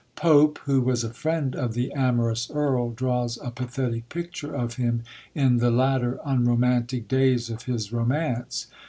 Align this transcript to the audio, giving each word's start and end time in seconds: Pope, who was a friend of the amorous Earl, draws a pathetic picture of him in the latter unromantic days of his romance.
Pope, 0.15 0.57
who 0.65 0.81
was 0.81 1.03
a 1.03 1.13
friend 1.13 1.55
of 1.55 1.75
the 1.75 1.91
amorous 1.93 2.49
Earl, 2.49 2.89
draws 2.89 3.37
a 3.39 3.51
pathetic 3.51 4.09
picture 4.09 4.51
of 4.55 4.77
him 4.77 5.03
in 5.35 5.57
the 5.57 5.69
latter 5.69 6.17
unromantic 6.25 7.07
days 7.07 7.51
of 7.51 7.65
his 7.65 7.93
romance. 7.93 8.65